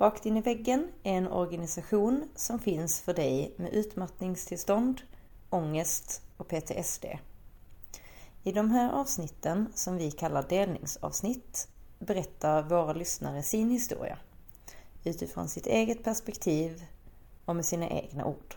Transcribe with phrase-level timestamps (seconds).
[0.00, 5.00] Rakt in i väggen är en organisation som finns för dig med utmattningstillstånd,
[5.50, 7.04] ångest och PTSD.
[8.44, 11.68] I de här avsnitten, som vi kallar delningsavsnitt,
[11.98, 14.18] berättar våra lyssnare sin historia
[15.04, 16.84] utifrån sitt eget perspektiv
[17.44, 18.54] och med sina egna ord.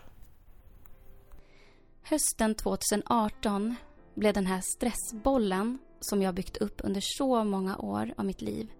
[2.02, 3.74] Hösten 2018
[4.14, 8.72] blev den här stressbollen som jag byggt upp under så många år av mitt liv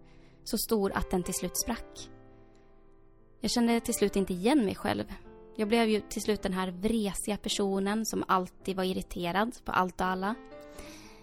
[0.45, 2.11] så stor att den till slut sprack.
[3.45, 5.05] Jag kände till slut inte igen mig själv.
[5.57, 10.01] Jag blev ju till slut den här vresiga personen som alltid var irriterad på allt
[10.01, 10.35] och alla.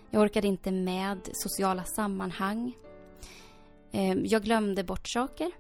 [0.10, 2.78] Jag orkade inte med sociala sammanhang.
[3.92, 5.52] Ehm, jag glömde bort saker.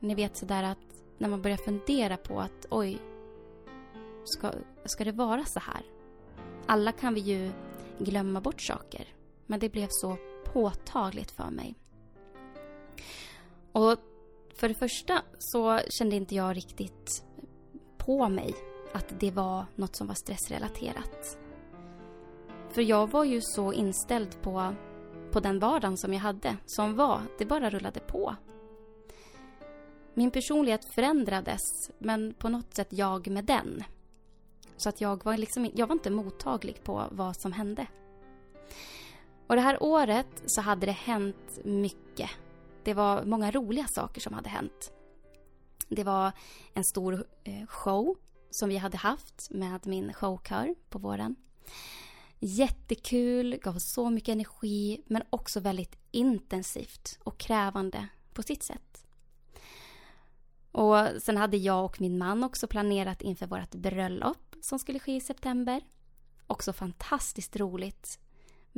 [0.00, 2.98] Ni vet sådär att när man börjar fundera på att oj,
[4.24, 4.52] ska,
[4.84, 5.82] ska det vara så här?
[6.66, 7.50] Alla kan vi ju
[7.98, 9.08] glömma bort saker.
[9.46, 11.74] Men det blev så påtagligt för mig.
[13.72, 13.98] Och
[14.56, 17.24] för det första så kände inte jag riktigt
[17.98, 18.54] på mig
[18.92, 21.38] att det var något som var stressrelaterat.
[22.70, 24.74] För jag var ju så inställd på,
[25.32, 28.36] på den vardagen som jag hade, som var, det bara rullade på.
[30.14, 33.84] Min personlighet förändrades, men på något sätt jag med den.
[34.76, 37.86] Så att jag var, liksom, jag var inte mottaglig på vad som hände.
[39.46, 42.30] Och det här året så hade det hänt mycket.
[42.86, 44.92] Det var många roliga saker som hade hänt.
[45.88, 46.32] Det var
[46.74, 48.16] en stor eh, show
[48.50, 51.36] som vi hade haft med min showkör på våren.
[52.38, 59.06] Jättekul, gav så mycket energi men också väldigt intensivt och krävande på sitt sätt.
[60.72, 65.16] Och sen hade jag och min man också planerat inför vårt bröllop som skulle ske
[65.16, 65.80] i september.
[66.46, 68.18] Också fantastiskt roligt.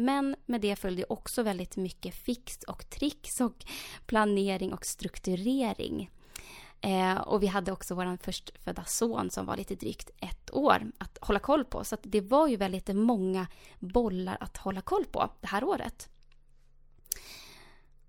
[0.00, 3.64] Men med det följde också väldigt mycket fix och tricks och
[4.06, 6.11] planering och strukturering.
[6.80, 11.18] Eh, och vi hade också vår förstfödda son som var lite drygt ett år att
[11.20, 11.84] hålla koll på.
[11.84, 13.46] Så det var ju väldigt många
[13.78, 16.08] bollar att hålla koll på det här året.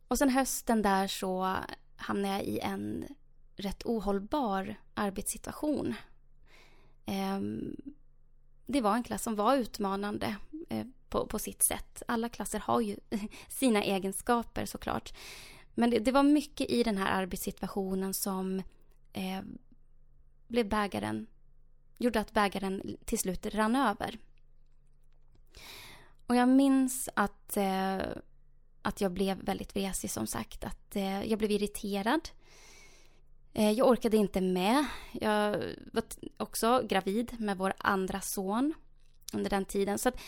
[0.08, 1.56] Och sen hösten där så
[1.96, 3.06] hamnade jag i en
[3.56, 5.96] rätt ohållbar arbetssituation.
[7.06, 7.40] Eh,
[8.66, 10.36] det var en klass som var utmanande
[10.70, 12.04] eh, på, på sitt sätt.
[12.08, 12.98] Alla klasser har ju
[13.48, 15.14] sina egenskaper såklart.
[15.76, 18.64] Men det, det, var mycket i den här arbetssituationen som
[19.14, 19.42] eh,
[20.48, 21.28] blev bägaren,
[21.98, 24.20] gjorde att bägaren till slut rann över.
[26.28, 28.00] Och jag minns att, eh,
[28.82, 30.64] att jag blev väldigt vresig som sagt.
[30.64, 32.30] Att eh, jag blev irriterad.
[33.54, 34.86] Eh, jag orkade inte med.
[35.12, 35.52] Jag
[35.94, 36.04] var
[36.38, 38.74] också gravid med vår andra son
[39.34, 40.00] under den tiden.
[40.00, 40.20] Så att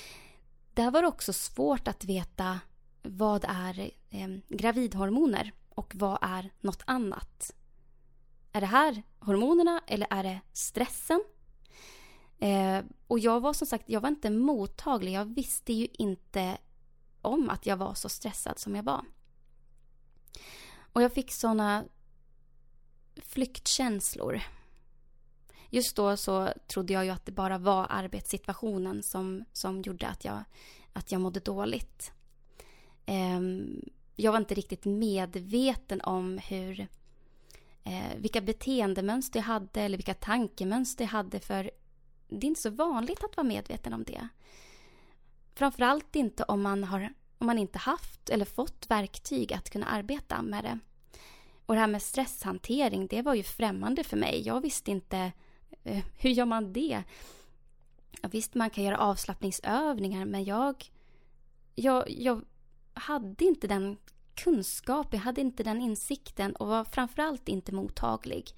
[0.81, 2.59] där var det också svårt att veta
[3.01, 7.51] vad är eh, gravidhormoner och vad är något annat.
[8.51, 11.23] Är det här hormonerna eller är det stressen?
[12.39, 15.11] Eh, och jag var som sagt, jag var inte mottaglig.
[15.11, 16.57] Jag visste ju inte
[17.21, 19.05] om att jag var så stressad som jag var.
[20.93, 21.85] Och jag fick såna
[23.15, 24.41] flyktkänslor.
[25.73, 30.25] Just då så trodde jag ju att det bara var arbetssituationen som, som gjorde att
[30.25, 30.43] jag,
[30.93, 32.11] att jag mådde dåligt.
[33.05, 33.81] Ehm,
[34.15, 36.79] jag var inte riktigt medveten om hur,
[37.83, 41.71] eh, vilka beteendemönster jag hade eller vilka tankemönster jag hade för
[42.27, 44.27] det är inte så vanligt att vara medveten om det.
[45.53, 50.41] Framförallt inte om man, har, om man inte haft eller fått verktyg att kunna arbeta
[50.41, 50.79] med det.
[51.65, 54.41] Och det här med stresshantering, det var ju främmande för mig.
[54.45, 55.31] Jag visste inte
[55.83, 57.03] Eh, hur gör man det?
[58.21, 60.91] Ja, visst, man kan göra avslappningsövningar, men jag,
[61.75, 62.45] jag, jag
[62.93, 63.97] hade inte den
[64.35, 68.51] kunskap, jag hade inte den insikten och var framförallt inte mottaglig.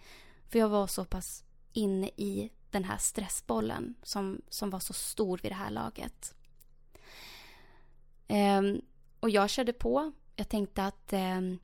[0.50, 5.40] För jag var så pass inne i den här stressbollen som, som var så stor
[5.44, 6.36] vid det här laget.
[8.28, 8.82] Ehm,
[9.20, 10.12] och jag körde på.
[10.36, 11.60] Jag tänkte att um,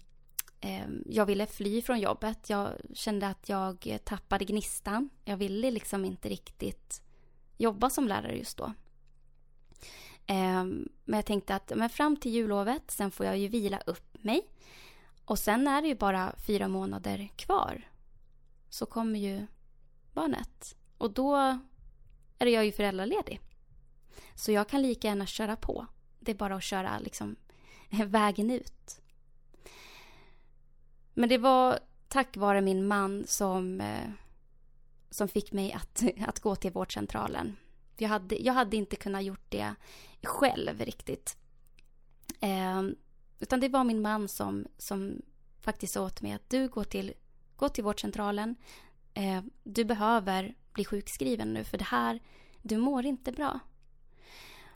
[0.62, 2.50] Ehm, jag ville fly från jobbet.
[2.50, 5.10] Jag kände att jag tappade gnistan.
[5.26, 7.02] Jag ville liksom inte riktigt
[7.58, 8.74] jobba som lärare just då.
[10.26, 14.24] Ehm, men jag tänkte att men fram till jullovet, sen får jag ju vila upp
[14.24, 14.48] mig.
[15.26, 17.90] Och sen är det ju bara fyra månader kvar.
[18.70, 19.48] Så kommer ju
[20.14, 20.76] barnet.
[20.98, 21.36] Och då
[22.40, 23.40] är jag ju föräldraledig.
[24.36, 25.88] Så jag kan lika gärna köra på.
[26.20, 27.36] Det är bara att köra liksom
[28.06, 29.02] vägen ut.
[31.14, 34.10] Men det var tack vare min man som, eh,
[35.10, 37.56] som fick mig att, att gå till vårdcentralen.
[37.98, 39.76] Jag hade, jag hade inte kunnat gjort det
[40.24, 41.38] själv riktigt.
[42.42, 42.84] Eh,
[43.40, 45.22] utan det var min man som, som
[45.62, 47.14] faktiskt sa åt mig att du går till
[47.60, 48.56] gå till vårdcentralen.
[49.14, 52.20] Eh, du behöver bli sjukskriven nu för det här,
[52.62, 53.60] du mår inte bra.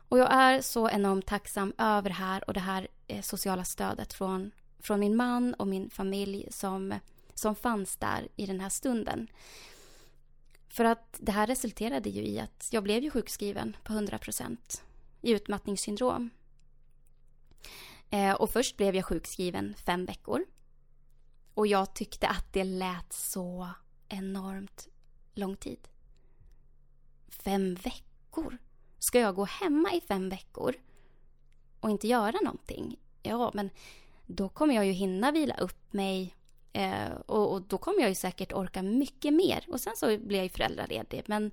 [0.09, 4.13] Och jag är så enormt tacksam över det här och det här eh, sociala stödet
[4.13, 4.51] från,
[4.83, 6.99] från min man och min familj som,
[7.33, 9.27] som fanns där i den här stunden.
[10.67, 14.83] För att det här resulterade ju i att jag blev ju sjukskriven på 100 procent
[15.21, 16.29] i utmattningssyndrom.
[18.09, 20.45] Eh, och först blev jag sjukskriven fem veckor.
[21.53, 23.69] Och jag tyckte att det lät så
[24.09, 24.87] enormt
[25.33, 25.87] lång tid.
[27.27, 28.57] Fem veckor?
[28.99, 30.75] Ska jag gå hemma i fem veckor
[31.79, 32.99] och inte göra någonting?
[33.23, 33.69] Ja, men
[34.25, 36.35] då kommer jag ju hinna vila upp mig
[36.73, 39.65] eh, och, och, då kommer jag ju säkert orka mycket mer.
[39.67, 41.51] Och sen så blir jag ju föräldraledig, men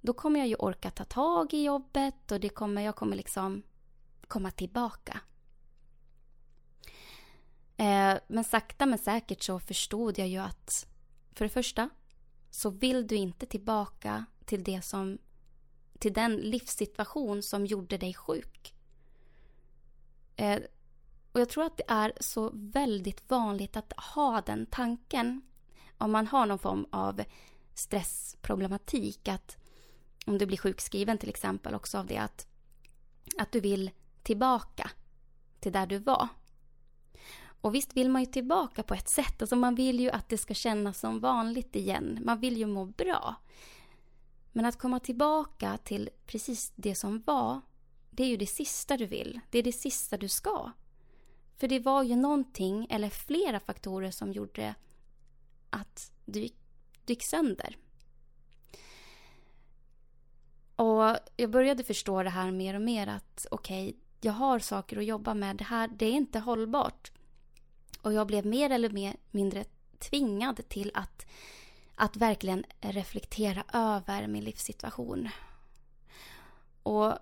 [0.00, 3.62] då kommer jag ju orka ta tag i jobbet och det kommer, jag kommer liksom
[4.28, 5.20] komma tillbaka.
[7.76, 10.86] Eh, men sakta men säkert så förstod jag ju att
[11.32, 11.90] för det första
[12.50, 15.18] så vill du inte tillbaka till det som
[15.98, 18.74] till den livssituation som gjorde dig sjuk.
[20.36, 20.58] Eh,
[21.32, 25.42] och jag tror att det är så väldigt vanligt att ha den tanken
[25.98, 27.22] om man har någon form av
[27.74, 29.56] stressproblematik att
[30.26, 32.46] om du blir sjukskriven till exempel också av det att,
[33.38, 33.90] att du vill
[34.22, 34.90] tillbaka
[35.60, 36.28] till där du var.
[37.44, 39.42] Och visst vill man ju tillbaka på ett sätt.
[39.42, 42.18] Alltså man vill ju att det ska kännas som vanligt igen.
[42.24, 43.34] Man vill ju må bra.
[44.52, 47.60] Men att komma tillbaka till precis det som var,
[48.10, 49.40] det är ju det sista du vill.
[49.50, 50.72] Det är det sista du ska.
[51.62, 54.74] För det var ju någonting, eller flera faktorer som gjorde
[55.70, 56.56] att du gick,
[57.04, 57.76] du gick sönder.
[60.76, 64.96] Och jag började förstå det här mer och mer att okej, okay, jag har saker
[64.96, 65.56] att jobba med.
[65.56, 67.12] Det här, det är inte hållbart.
[68.00, 69.64] Och jag blev mer eller mer, mindre
[69.98, 71.26] tvingad till att,
[71.94, 75.28] att verkligen reflektera över min livssituation.
[76.82, 77.18] Och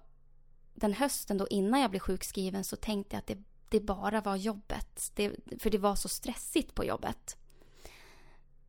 [0.74, 3.38] den hösten då innan jag blev sjukskriven så tänkte jag att det,
[3.70, 5.10] det bara var jobbet.
[5.14, 7.36] Det, för det var så stressigt på jobbet.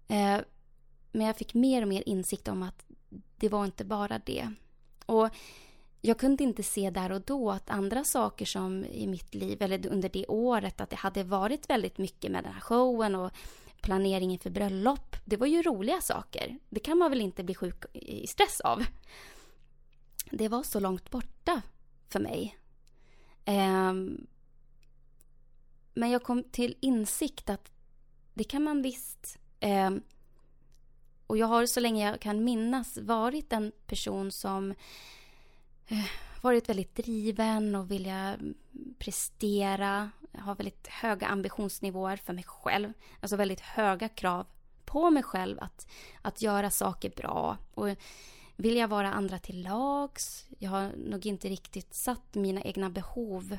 [0.08, 0.40] Eh,
[1.12, 2.86] men jag fick mer och mer insikt om att
[3.38, 4.54] det var inte bara det.
[5.06, 5.30] Och
[6.02, 9.88] jag kunde inte se där och då att andra saker som i mitt liv, eller
[9.88, 13.32] under det året, att det hade varit väldigt mycket med den här showen och
[13.82, 15.16] planeringen för bröllop.
[15.26, 16.58] Det var ju roliga saker.
[16.70, 18.84] Det kan man väl inte bli sjuk i stress av.
[20.32, 21.62] Det var så långt borta
[22.10, 22.58] för mig.
[23.46, 24.28] Um,
[25.94, 27.72] men jag kom till insikt att
[28.34, 29.38] det kan man visst.
[29.60, 29.92] Eh,
[31.28, 34.74] och jag har så länge jag kan minnas varit en person som
[35.92, 36.06] Eh,
[36.42, 38.38] varit väldigt driven och vilja
[39.00, 40.12] prestera.
[40.32, 42.94] Jag har väldigt höga ambitionsnivåer för mig själv.
[43.20, 44.48] Alltså väldigt höga krav
[44.86, 45.88] på mig själv att,
[46.22, 47.58] att göra saker bra.
[47.74, 47.88] Och
[48.56, 50.46] vill jag vara andra till lags.
[50.60, 53.58] Jag har nog inte riktigt satt mina egna behov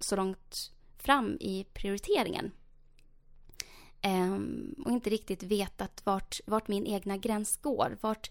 [0.00, 2.50] så långt fram i prioriteringen.
[4.00, 7.98] Ehm, och inte riktigt vetat vart, vart min egna gräns går.
[8.00, 8.30] Vart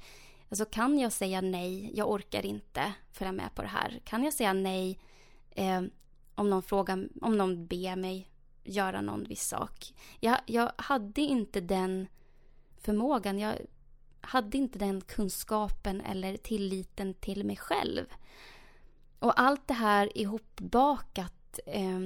[0.50, 4.01] Alltså kan jag säga nej, jag orkar inte följa med på det här.
[4.03, 5.00] Kan jag säga nej
[5.51, 5.82] eh,
[6.36, 8.30] om någon frågar, om någon ber mig
[8.63, 9.94] göra någon viss sak.
[10.20, 12.08] Jag, jag hade inte den
[12.77, 13.56] förmågan, jag
[14.22, 18.06] hade inte den kunskapen eller tilliten till mig själv.
[19.20, 22.00] Och allt det här ihopbakat eh,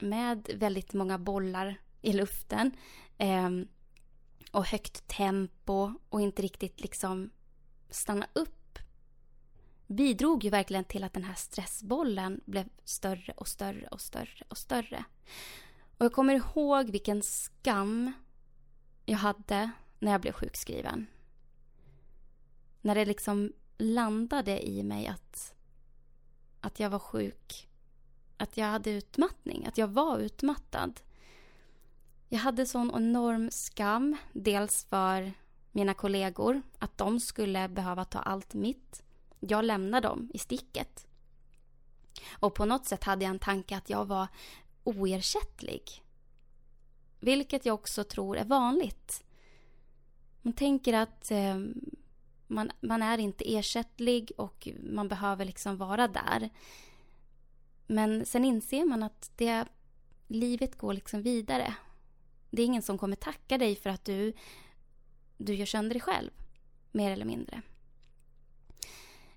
[0.00, 2.72] med väldigt många bollar i luften
[3.18, 3.50] eh,
[4.52, 7.30] och högt tempo och inte riktigt liksom
[7.90, 8.78] stanna upp
[9.86, 14.58] bidrog ju verkligen till att den här stressbollen blev större och större och större och
[14.58, 15.04] större.
[15.98, 18.12] Och jag kommer ihåg vilken skam
[19.04, 21.06] jag hade när jag blev sjukskriven.
[22.80, 25.54] När det liksom landade i mig att,
[26.60, 27.68] att jag var sjuk.
[28.44, 31.00] Att jag hade utmattning, att jag var utmattad.
[32.28, 35.32] Jag hade sån enorm skam, dels för
[35.72, 39.02] mina kollegor att de skulle behöva ta allt mitt.
[39.40, 41.06] Jag lämnade dem i sticket.
[42.32, 44.26] Och på något sätt hade jag en tanke att jag var
[44.84, 46.02] oersättlig.
[47.20, 49.24] Vilket jag också tror är vanligt.
[50.42, 51.58] Man tänker att eh,
[52.46, 56.50] man, man är inte ersättlig och man behöver liksom vara där.
[57.86, 59.64] Men sen inser man att det,
[60.26, 61.74] livet går liksom vidare.
[62.50, 64.32] Det är ingen som kommer tacka dig för att du
[65.36, 66.30] du gör sönder dig själv,
[66.92, 67.62] mer eller mindre.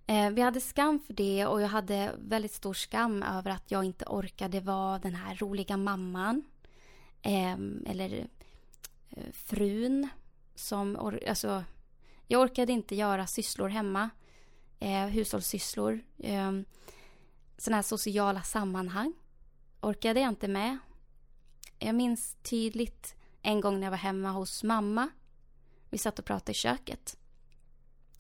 [0.06, 3.84] Eh, vi hade skam för det och jag hade väldigt stor skam över att jag
[3.84, 6.44] inte orkade vara den här roliga mamman.
[7.22, 8.28] Eh, eller
[9.10, 10.08] eh, frun
[10.56, 10.96] som,
[11.28, 11.64] alltså,
[12.28, 14.10] jag orkade inte göra sysslor hemma,
[15.12, 16.52] hushållssysslor, eh,
[17.58, 19.14] sådana här sociala sammanhang
[19.82, 20.78] orkade jag inte med.
[21.80, 25.10] Jag minns tydligt en gång när jag var hemma hos mamma.
[25.90, 27.18] Vi satt och pratade i köket.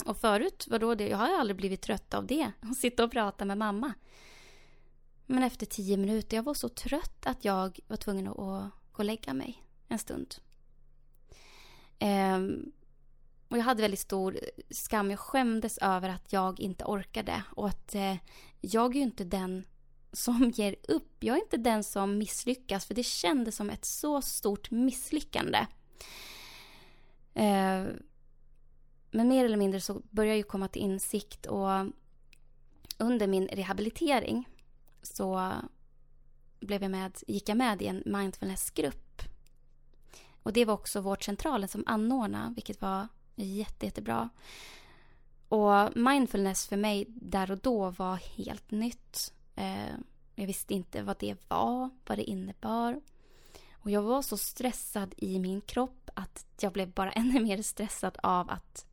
[0.06, 1.08] Och förut, vadå det?
[1.08, 2.51] Jag har aldrig blivit trött av det.
[2.62, 3.94] Att sitta och prata med mamma.
[5.25, 9.06] Men efter tio minuter, jag var så trött att jag var tvungen att gå och
[9.06, 10.36] lägga mig en stund.
[12.00, 12.72] Ehm,
[13.50, 14.39] och jag hade väldigt stor
[14.70, 15.10] skam.
[15.10, 17.44] Jag skämdes över att jag inte orkade.
[17.56, 18.16] Och att eh,
[18.62, 19.66] jag är ju inte den
[20.12, 21.16] som ger upp.
[21.20, 22.86] Jag är inte den som misslyckas.
[22.86, 25.58] För det kändes som ett så stort misslyckande.
[27.34, 27.86] Eh,
[29.12, 31.46] men mer eller mindre så började jag komma till insikt.
[31.46, 31.70] Och
[32.98, 34.50] under min rehabilitering
[35.01, 35.51] så
[36.60, 39.22] blev jag med, gick jag med i en mindfulnessgrupp.
[40.44, 43.08] Och det var också vårdcentralen som anordnade, vilket var
[43.46, 44.29] jätte, jättebra.
[45.50, 49.34] Och mindfulness för mig där och då var helt nytt.
[49.56, 49.94] Eh,
[50.36, 53.01] jag visste inte vad det var, vad det innebar.
[53.74, 58.17] Och jag var så stressad i min kropp att jag blev bara ännu mer stressad
[58.24, 58.86] av att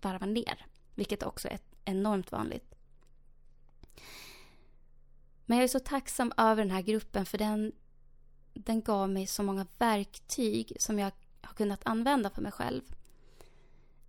[0.00, 0.66] varva ner.
[0.94, 2.74] Vilket också är enormt vanligt.
[5.46, 7.72] Men jag är så tacksam över den här gruppen för den,
[8.54, 11.10] den gav mig så många verktyg som jag
[11.40, 12.82] har kunnat använda för mig själv.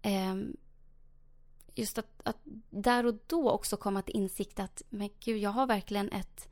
[0.01, 0.58] Ehm,
[1.75, 2.38] just att, att
[2.70, 6.50] där och då också komma till insikt att men gud, jag har verkligen ett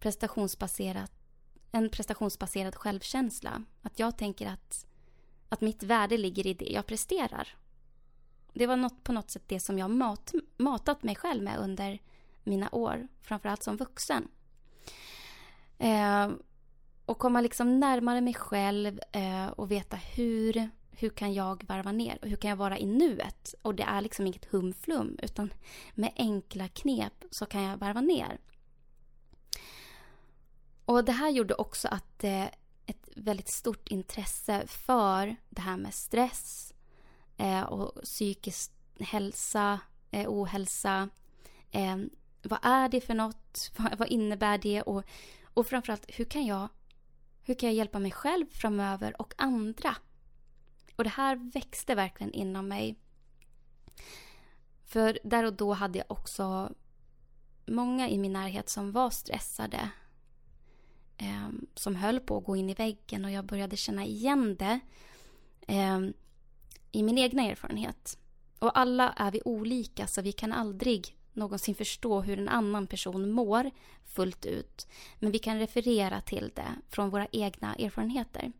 [0.00, 1.12] prestationsbaserat,
[1.72, 3.64] en prestationsbaserad självkänsla.
[3.82, 4.86] Att jag tänker att,
[5.48, 7.56] att mitt värde ligger i det jag presterar.
[8.52, 11.98] Det var något, på något sätt det som jag mat, matat mig själv med under
[12.44, 14.28] mina år, framförallt som vuxen.
[15.78, 16.30] Eh,
[17.04, 22.18] och komma liksom närmare mig själv eh, och veta hur, hur kan jag varva ner
[22.22, 23.54] och hur kan jag vara i nuet?
[23.62, 25.52] Och det är liksom inget humflum utan
[25.94, 28.38] med enkla knep så kan jag varva ner.
[30.84, 32.46] Och det här gjorde också att eh,
[32.86, 36.74] ett väldigt stort intresse för det här med stress
[37.36, 41.08] eh, och psykisk hälsa, eh, ohälsa.
[41.70, 41.96] Eh,
[42.42, 43.70] vad är det för något?
[43.76, 44.82] Vad, vad innebär det?
[44.82, 45.04] Och,
[45.54, 46.68] och framförallt, hur kan jag
[47.42, 49.96] hur kan jag hjälpa mig själv framöver och andra?
[50.98, 52.96] Och det här växte verkligen inom mig.
[54.84, 56.72] För där och då hade jag också
[57.66, 59.90] många i min närhet som var stressade.
[61.16, 64.80] Eh, som höll på att gå in i väggen och jag började känna igen det
[65.68, 66.00] eh,
[66.92, 68.18] i min egna erfarenhet.
[68.58, 73.30] Och alla är vi olika så vi kan aldrig någonsin förstå hur en annan person
[73.30, 73.70] mår
[74.04, 74.86] fullt ut.
[75.18, 78.52] Men vi kan referera till det från våra egna erfarenheter.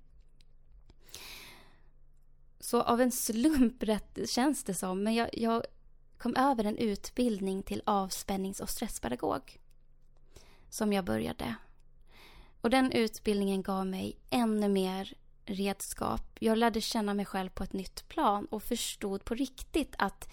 [2.69, 5.63] Så av en slump rätt känns det som, men jag, jag
[6.19, 9.61] kom över en utbildning till avspännings och stresspedagog.
[10.69, 11.55] Som jag började.
[12.61, 16.37] Och den utbildningen gav mig ännu mer redskap.
[16.41, 20.29] Jag lärde känna mig själv på ett nytt plan och förstod på riktigt att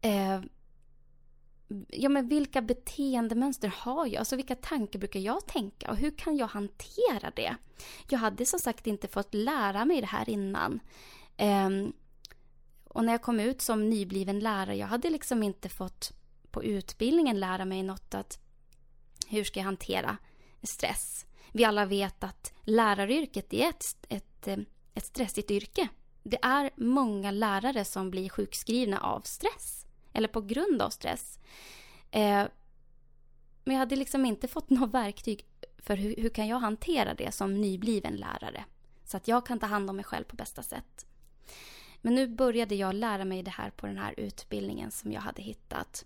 [0.00, 0.40] eh,
[1.88, 4.16] ja, men vilka beteendemönster har jag?
[4.16, 7.56] Alltså vilka tankar brukar jag tänka och hur kan jag hantera det?
[8.08, 10.80] Jag hade som sagt inte fått lära mig det här innan.
[11.36, 11.92] Ehm,
[12.84, 16.12] och när jag kom ut som nybliven lärare, jag hade liksom inte fått
[16.50, 18.38] på utbildningen lära mig något att
[19.28, 20.16] hur ska jag hantera
[20.62, 21.26] stress?
[21.52, 24.58] Vi alla vet att läraryrket är ett, ett, eh,
[24.94, 25.88] ett stressigt yrke.
[26.22, 31.38] Det är många lärare som blir sjukskrivna av stress eller på grund av stress.
[32.10, 32.44] Eh,
[33.64, 35.46] men jag hade liksom inte fått något verktyg
[35.78, 38.64] för hur, hur kan jag hantera det som nybliven lärare?
[39.04, 41.06] Så att jag kan ta hand om mig själv på bästa sätt.
[42.04, 45.42] Men nu började jag lära mig det här på den här utbildningen som jag hade
[45.42, 46.04] hittat.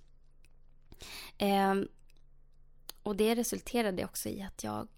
[1.38, 1.74] Eh,
[3.02, 4.88] och det resulterade också i att jag,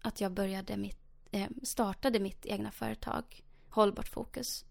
[0.00, 0.98] att jag började mitt,
[1.30, 4.64] eh, startade mitt egna företag, Hållbart Fokus.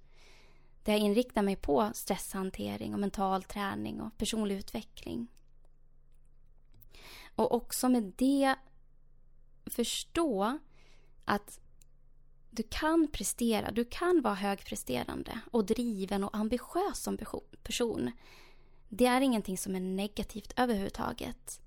[0.84, 5.28] Där jag inriktar mig på stresshantering och mental träning och personlig utveckling.
[7.36, 8.56] Och också med det
[9.66, 10.60] förstå
[11.26, 11.60] att
[12.56, 17.18] du kan prestera, du kan vara högpresterande och driven och ambitiös som
[17.64, 18.12] person.
[18.90, 21.62] Det är ingenting som är negativt överhuvudtaget.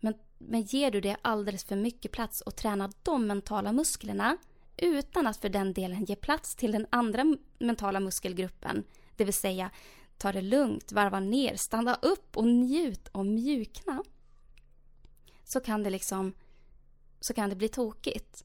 [0.00, 4.36] Men, men ger du det alldeles för mycket plats och tränar de mentala musklerna
[4.76, 8.84] utan att för den delen ge plats till den andra mentala muskelgruppen,
[9.16, 9.70] det vill säga
[10.18, 14.04] ta det lugnt, varva ner, stanna upp och njut och mjukna,
[15.44, 16.34] så kan det liksom
[17.20, 18.44] så kan det bli tokigt.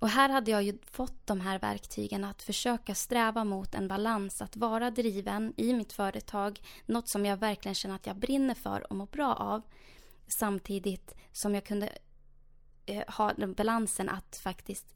[0.00, 4.42] Och här hade jag ju fått de här verktygen att försöka sträva mot en balans,
[4.42, 8.90] att vara driven i mitt företag, något som jag verkligen känner att jag brinner för
[8.90, 9.62] och mår bra av,
[10.26, 11.98] samtidigt som jag kunde
[12.86, 14.86] eh, ha den balansen att faktiskt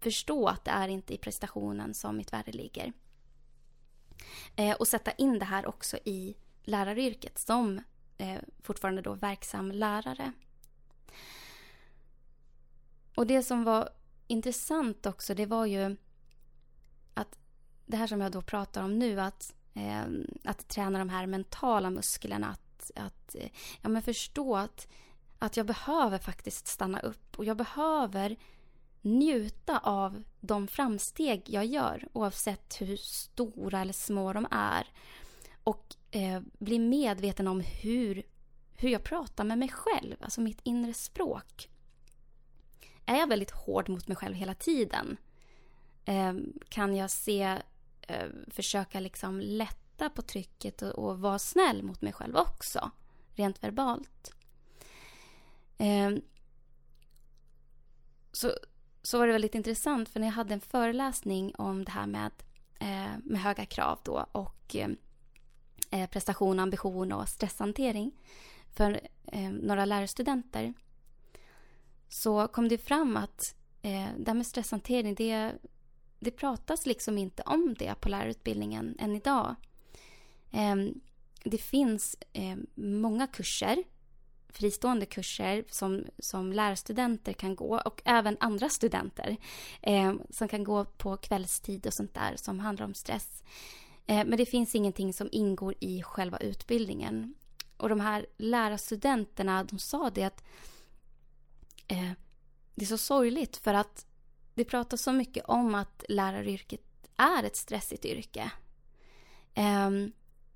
[0.00, 2.92] förstå att det är inte i prestationen som mitt värde ligger.
[4.56, 7.80] Eh, och sätta in det här också i läraryrket som
[8.18, 10.32] eh, fortfarande då verksam lärare.
[13.14, 13.88] Och det som var
[14.28, 15.96] intressant också, det var ju
[17.14, 17.38] att
[17.86, 20.04] det här som jag då pratar om nu, att, eh,
[20.44, 23.50] att träna de här mentala musklerna, att, att eh,
[23.82, 24.88] ja, men förstå att,
[25.38, 28.36] att jag behöver faktiskt stanna upp och jag behöver
[29.02, 34.86] njuta av de framsteg jag gör oavsett hur stora eller små de är.
[35.64, 38.22] Och eh, bli medveten om hur,
[38.76, 41.68] hur jag pratar med mig själv, alltså mitt inre språk.
[43.08, 45.16] Är jag väldigt hård mot mig själv hela tiden?
[46.04, 46.34] Eh,
[46.68, 47.58] kan jag se,
[48.00, 52.90] eh, försöka liksom lätta på trycket och, och, vara snäll mot mig själv också,
[53.34, 54.30] rent verbalt?
[55.78, 56.10] Eh,
[58.32, 58.52] så,
[59.02, 62.32] så var det väldigt intressant för när jag hade en föreläsning om det här med,
[62.80, 64.76] eh, med höga krav då och
[65.90, 68.12] eh, prestation, ambition och stresshantering
[68.74, 70.74] för eh, några lärarstudenter
[72.08, 75.52] så kom det fram att eh, det här med stresshantering, det,
[76.18, 79.54] det pratas liksom inte om det på lärarutbildningen än idag.
[80.50, 80.76] Eh,
[81.44, 83.84] det finns eh, många kurser
[84.58, 89.36] fristående kurser som, som lärarstudenter kan gå och även andra studenter
[89.82, 93.42] eh, som kan gå på kvällstid och sånt där som handlar om stress.
[94.06, 97.34] Eh, men det finns ingenting som ingår i själva utbildningen.
[97.76, 100.44] Och de här lärarstudenterna, de sa det att
[101.88, 102.10] eh,
[102.74, 104.06] det är så sorgligt för att
[104.54, 106.80] det pratas så mycket om att läraryrket
[107.16, 108.50] är ett stressigt yrke.
[109.54, 109.90] Eh,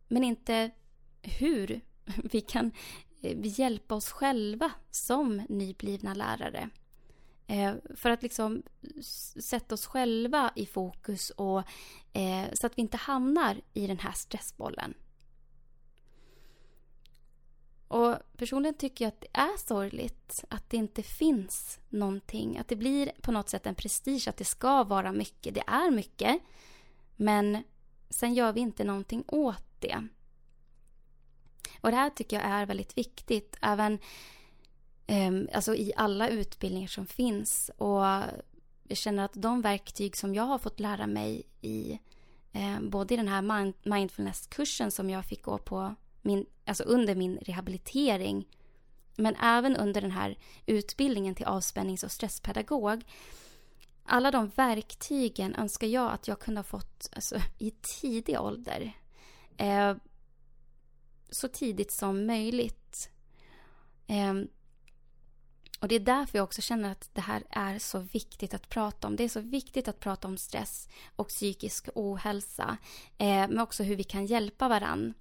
[0.08, 0.70] men inte
[1.22, 1.80] hur
[2.24, 2.72] vi kan
[3.22, 6.70] eh, hjälpa oss själva som nyblivna lärare.
[7.46, 8.62] Eh, för att liksom
[9.40, 11.62] sätta oss själva i fokus och
[12.12, 14.94] eh, så att vi inte hamnar i den här stressbollen.
[17.92, 22.59] Och personligen tycker jag att det är sorgligt att det inte finns någonting.
[22.59, 25.55] Att det blir på något sätt en prestige att det ska vara mycket.
[25.55, 26.40] Det är mycket.
[27.16, 27.62] Men
[28.11, 30.09] sen gör vi inte någonting åt det.
[31.81, 33.57] Och det här tycker jag är väldigt viktigt.
[33.62, 33.98] Även
[35.07, 37.70] eh, alltså i alla utbildningar som finns.
[37.76, 38.05] Och
[38.88, 41.98] jag känner att de verktyg som jag har fått lära mig i
[42.52, 47.38] eh, både i den här mindfulnesskursen som jag fick gå på min, alltså under min
[47.38, 48.46] rehabilitering
[49.16, 53.04] men även under den här utbildningen till avspännings och stresspedagog.
[54.04, 58.92] Alla de verktygen önskar jag att jag kunde ha fått alltså, i tidig ålder.
[59.56, 59.96] Eh,
[61.30, 63.11] så tidigt som möjligt.
[64.06, 64.35] Eh,
[65.80, 69.06] och det är därför jag också känner att det här är så viktigt att prata
[69.06, 69.16] om.
[69.16, 72.76] Det är så viktigt att prata om stress och psykisk ohälsa.
[73.18, 75.14] Eh, men också hur vi kan hjälpa varann.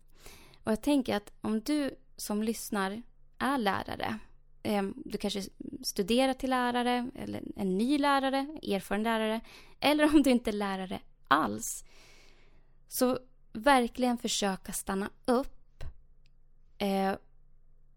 [0.64, 3.02] Och jag tänker att om du som lyssnar
[3.38, 4.20] är lärare.
[4.64, 5.44] Eh, du kanske
[5.84, 9.42] studerar till lärare eller en ny lärare, erfaren lärare.
[9.80, 11.86] Eller om du inte är lärare alls.
[12.88, 13.20] Så
[13.54, 15.84] verkligen försöka stanna upp
[16.78, 17.16] eh,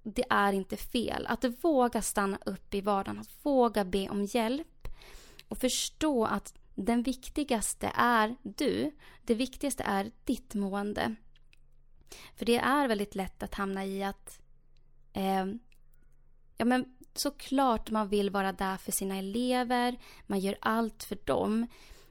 [0.05, 1.27] det är inte fel.
[1.27, 4.89] Att våga stanna upp i vardagen, att våga be om hjälp
[5.49, 8.95] och förstå att den viktigaste är du.
[9.23, 11.15] Det viktigaste är ditt mående.
[12.35, 14.41] För det är väldigt lätt att hamna i att
[15.13, 15.47] eh,
[16.57, 19.97] ja, men såklart man vill vara där för sina elever,
[20.27, 21.67] man gör allt för dem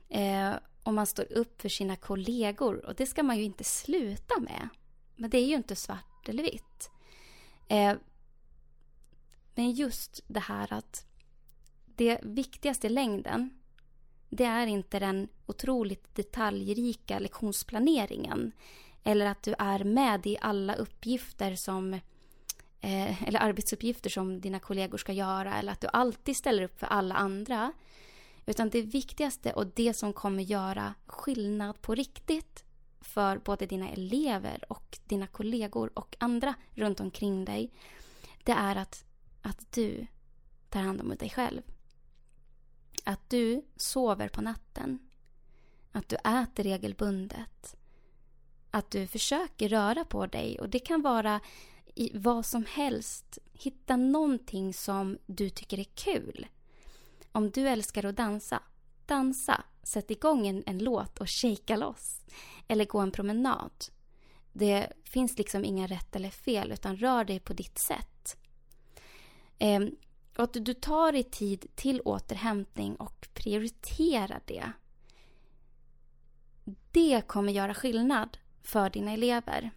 [0.09, 4.39] eh, och man står upp för sina kollegor och det ska man ju inte sluta
[4.39, 4.69] med.
[5.15, 6.91] Men det är ju inte svart eller vitt.
[7.67, 7.95] Eh,
[9.55, 11.05] men just det här att
[11.85, 13.49] det viktigaste i längden
[14.29, 18.51] det är inte den otroligt detaljrika lektionsplaneringen
[19.03, 21.93] eller att du är med i alla uppgifter som
[22.81, 26.87] eh, eller arbetsuppgifter som dina kollegor ska göra eller att du alltid ställer upp för
[26.87, 27.73] alla andra.
[28.45, 32.63] Utan det viktigaste och det som kommer göra skillnad på riktigt
[33.01, 37.71] för både dina elever och dina kollegor och andra runt omkring dig.
[38.43, 39.05] Det är att,
[39.41, 40.07] att du
[40.69, 41.61] tar hand om dig själv.
[43.03, 44.99] Att du sover på natten.
[45.91, 47.75] Att du äter regelbundet.
[48.75, 51.39] Att du försöker röra på dig och det kan vara
[51.95, 53.37] i vad som helst.
[53.53, 56.47] Hitta någonting som du tycker är kul.
[57.31, 58.63] om du älskar att dansa,
[59.05, 59.63] dansa.
[59.83, 62.21] Sätt igång en, en låt och shakea loss.
[62.67, 63.85] Eller gå en promenad.
[64.53, 68.37] Det finns liksom inga rätt eller fel, utan rör dig på ditt sätt.
[69.59, 69.81] Eh,
[70.37, 74.71] och att du tar dig tid till återhämtning och prioriterar det.
[76.91, 79.71] Det kommer göra skillnad för dina elever.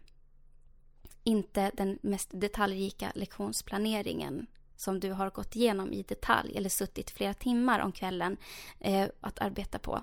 [1.24, 4.46] Inte den mest detaljrika lektionsplaneringen
[4.76, 8.36] som du har gått igenom i detalj eller suttit flera timmar om kvällen
[8.80, 10.02] eh, att arbeta på.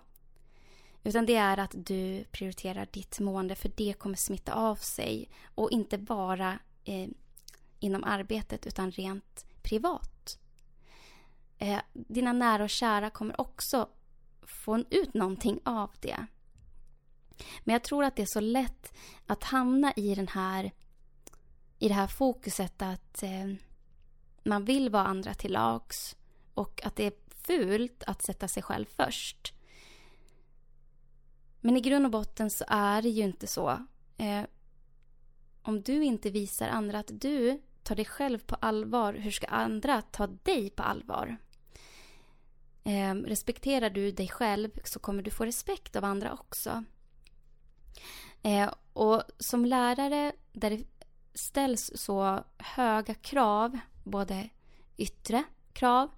[1.04, 5.72] Utan det är att du prioriterar ditt mående för det kommer smitta av sig och
[5.72, 7.10] inte bara eh,
[7.80, 10.40] inom arbetet utan rent privat.
[11.58, 13.90] Eh, dina nära och kära kommer också
[14.42, 16.28] få ut någonting av det.
[17.64, 18.94] Men jag tror att det är så lätt
[19.28, 20.72] att hamna i den här
[21.80, 23.54] i det här fokuset att eh,
[24.44, 26.16] man vill vara andra till lags
[26.54, 27.14] och att det är
[27.48, 29.54] fult att sätta sig själv först.
[31.62, 33.86] Men i grund och botten så är det ju inte så.
[34.18, 34.44] Eh,
[35.62, 40.02] om du inte visar andra att du tar dig själv på allvar, hur ska andra
[40.02, 41.38] ta dig på allvar?
[42.84, 46.84] Eh, respekterar du dig själv så kommer du få respekt av andra också.
[48.42, 50.84] Eh, och som lärare där det
[51.34, 54.50] ställs så höga krav, både
[54.98, 56.10] yttre krav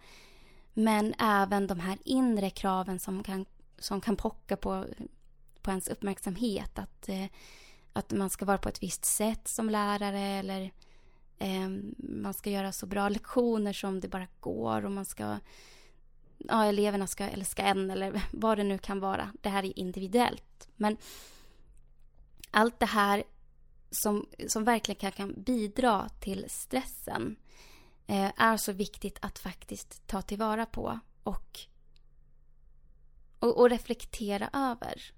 [0.77, 3.45] men även de här inre kraven som kan,
[3.79, 4.85] som kan pocka på,
[5.61, 6.79] på ens uppmärksamhet.
[6.79, 7.25] Att, eh,
[7.93, 10.71] att man ska vara på ett visst sätt som lärare eller
[11.37, 15.37] eh, man ska göra så bra lektioner som det bara går och man ska
[16.37, 19.31] ja, eleverna ska älska en eller vad det nu kan vara.
[19.41, 20.67] Det här är individuellt.
[20.75, 20.97] Men
[22.55, 23.23] allt det här
[23.91, 27.35] som, som verkligen kan, kan bidra till stressen
[28.07, 31.59] eh, är så viktigt att faktiskt ta tillvara på och,
[33.39, 35.13] och, och reflektera över.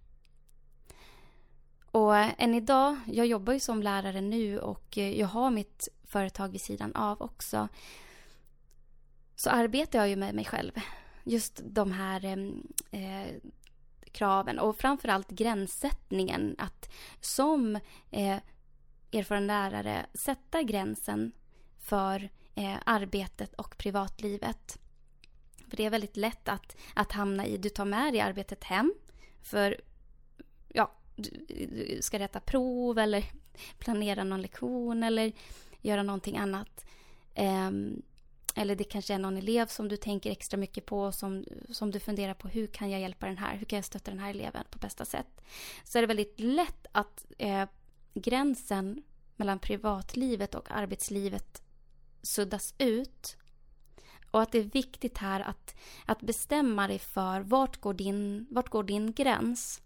[1.91, 6.49] Och än idag, jag jobbar ju som lärare nu och eh, jag har mitt företag
[6.49, 7.67] vid sidan av också.
[9.35, 10.71] Så arbetar jag ju med mig själv.
[11.23, 12.25] Just de här
[12.91, 13.27] eh,
[14.11, 16.55] kraven och framförallt gränssättningen.
[16.57, 16.89] Att
[17.21, 17.75] som
[18.11, 18.37] eh,
[19.11, 21.31] erfaren lärare sätta gränsen
[21.79, 24.79] för eh, arbetet och privatlivet.
[25.69, 28.93] För det är väldigt lätt att, att hamna i, du tar med dig arbetet hem
[29.41, 29.81] för
[30.67, 33.25] ja, du, du ska rätta prov eller
[33.77, 35.31] planera någon lektion eller
[35.81, 36.85] göra någonting annat.
[37.33, 37.71] Eh,
[38.57, 41.99] eller det kanske är någon elev som du tänker extra mycket på som, som du
[41.99, 43.57] funderar på hur kan jag hjälpa den här?
[43.57, 45.41] Hur kan jag stötta den här eleven på bästa sätt?
[45.83, 47.65] Så är det väldigt lätt att eh,
[48.13, 49.03] gränsen
[49.35, 51.61] mellan privatlivet och arbetslivet
[52.21, 53.37] suddas ut.
[54.31, 58.69] Och att det är viktigt här att, att bestämma dig för vart går, din, vart
[58.69, 59.81] går din gräns?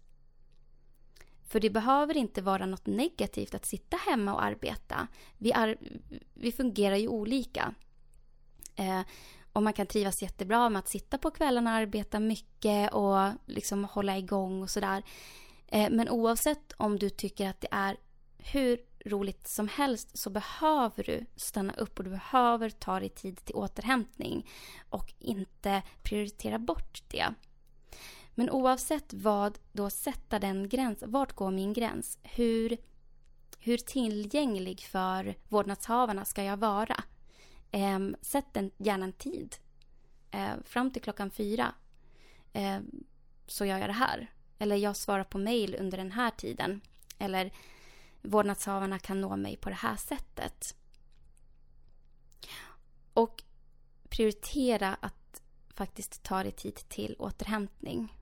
[1.42, 5.08] För det behöver inte vara något negativt att sitta hemma och arbeta.
[5.38, 5.76] Vi, ar,
[6.34, 7.74] vi fungerar ju olika.
[8.76, 9.00] Eh,
[9.52, 13.84] och man kan trivas jättebra med att sitta på kvällarna och arbeta mycket och liksom
[13.84, 15.02] hålla igång och sådär.
[15.66, 17.96] Eh, men oavsett om du tycker att det är
[18.38, 23.44] hur roligt som helst så behöver du stanna upp och du behöver ta dig tid
[23.44, 24.50] till återhämtning
[24.88, 27.34] och inte prioritera bort det.
[28.34, 31.10] Men oavsett vad, då sätta den gränsen.
[31.10, 32.18] Vart går min gräns?
[32.22, 32.76] Hur,
[33.58, 37.04] hur tillgänglig för vårdnadshavarna ska jag vara?
[37.72, 39.56] Eh, sätt en, gärna en tid.
[40.30, 41.74] Eh, fram till klockan fyra
[42.52, 42.80] eh,
[43.46, 44.30] så gör jag det här.
[44.58, 46.80] Eller jag svarar på mail under den här tiden.
[47.18, 47.52] Eller
[48.22, 50.76] vårdnadshavarna kan nå mig på det här sättet.
[53.14, 53.42] Och
[54.08, 55.42] prioritera att
[55.74, 58.16] faktiskt ta dig tid till återhämtning.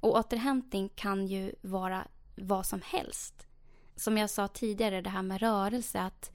[0.00, 3.46] Och återhämtning kan ju vara vad som helst.
[3.96, 6.00] Som jag sa tidigare, det här med rörelse.
[6.00, 6.30] Att,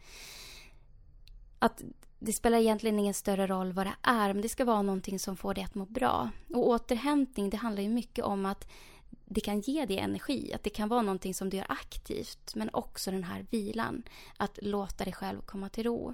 [1.59, 1.83] att
[2.23, 5.37] det spelar egentligen ingen större roll vad det är, men det ska vara någonting som
[5.37, 6.29] får dig att må bra.
[6.49, 8.67] Och återhämtning, det handlar ju mycket om att
[9.25, 12.69] det kan ge dig energi, att det kan vara någonting som du gör aktivt, men
[12.73, 14.03] också den här vilan,
[14.37, 16.13] att låta dig själv komma till ro.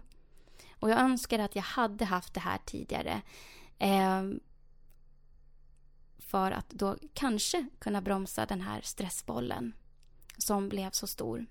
[0.79, 3.21] Och jag önskar att jag hade haft det här tidigare.
[3.79, 4.23] Eh,
[6.17, 9.73] för att då kanske kunna bromsa den här stressbollen
[10.37, 11.45] som blev så stor.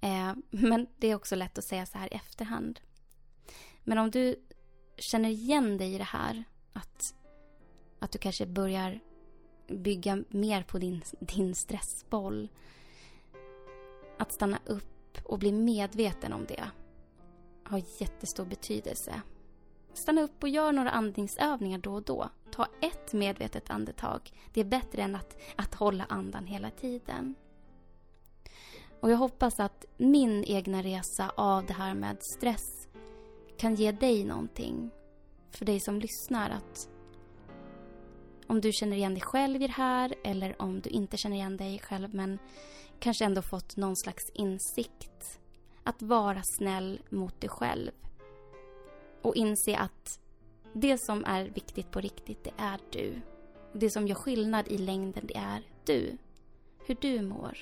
[0.00, 2.80] Eh, men det är också lätt att säga så här i efterhand.
[3.88, 4.36] Men om du
[4.96, 7.14] känner igen dig i det här, att,
[7.98, 9.00] att du kanske börjar
[9.68, 12.48] bygga mer på din, din stressboll.
[14.18, 16.70] Att stanna upp och bli medveten om det
[17.62, 19.20] har jättestor betydelse.
[19.94, 22.28] stanna upp och gör några andningsövningar då och då.
[22.50, 24.32] Ta ett medvetet andetag.
[24.52, 27.34] Det är bättre än att, att hålla andan hela tiden.
[29.00, 32.85] Och jag hoppas att min egna resa av det här med stress
[33.58, 34.90] kan ge dig någonting.
[35.50, 36.88] För dig som lyssnar att
[38.46, 41.56] om du känner igen dig själv i det här eller om du inte känner igen
[41.56, 42.38] dig själv men
[42.98, 45.40] kanske ändå fått någon slags insikt.
[45.82, 47.90] Att vara snäll mot dig själv.
[49.22, 50.20] Och inse att
[50.72, 53.20] det som är viktigt på riktigt, det är du.
[53.72, 56.18] Det som gör skillnad i längden, det är du.
[56.86, 57.58] Hur du mår.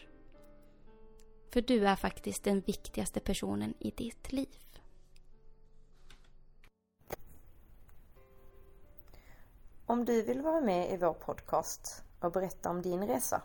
[1.52, 4.63] För du är faktiskt den viktigaste personen i ditt liv.
[9.94, 13.42] Om du vill vara med i vår podcast och berätta om din resa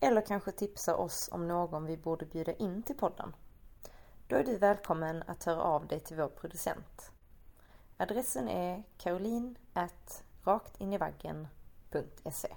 [0.00, 3.36] eller kanske tipsa oss om någon vi borde bjuda in till podden.
[4.28, 7.10] Då är du välkommen att höra av dig till vår producent.
[7.96, 9.58] Adressen är caroline
[10.44, 12.54] raktinivaggen.se